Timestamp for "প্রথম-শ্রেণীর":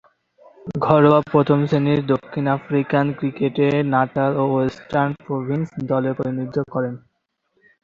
1.31-1.99